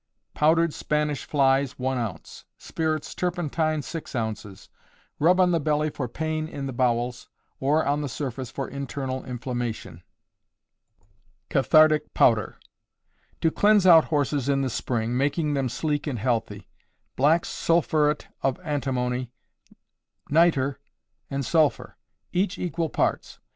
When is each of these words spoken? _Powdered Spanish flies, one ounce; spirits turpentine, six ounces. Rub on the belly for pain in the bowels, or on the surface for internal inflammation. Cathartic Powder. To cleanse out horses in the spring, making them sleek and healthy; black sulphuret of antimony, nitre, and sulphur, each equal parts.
_Powdered 0.33 0.73
Spanish 0.73 1.25
flies, 1.25 1.77
one 1.77 1.99
ounce; 1.99 2.43
spirits 2.57 3.13
turpentine, 3.13 3.83
six 3.83 4.15
ounces. 4.15 4.67
Rub 5.19 5.39
on 5.39 5.51
the 5.51 5.59
belly 5.59 5.91
for 5.91 6.07
pain 6.07 6.47
in 6.47 6.65
the 6.65 6.73
bowels, 6.73 7.29
or 7.59 7.85
on 7.85 8.01
the 8.01 8.09
surface 8.09 8.49
for 8.49 8.67
internal 8.67 9.23
inflammation. 9.23 10.01
Cathartic 11.49 12.15
Powder. 12.15 12.57
To 13.41 13.51
cleanse 13.51 13.85
out 13.85 14.05
horses 14.05 14.49
in 14.49 14.63
the 14.63 14.71
spring, 14.71 15.15
making 15.15 15.53
them 15.53 15.69
sleek 15.69 16.07
and 16.07 16.17
healthy; 16.17 16.67
black 17.15 17.43
sulphuret 17.45 18.25
of 18.41 18.59
antimony, 18.61 19.29
nitre, 20.31 20.79
and 21.29 21.45
sulphur, 21.45 21.95
each 22.33 22.57
equal 22.57 22.89
parts. 22.89 23.37